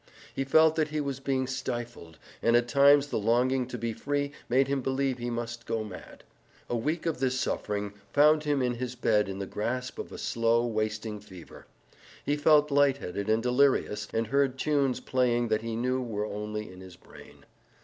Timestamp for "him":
4.67-4.81, 8.43-8.63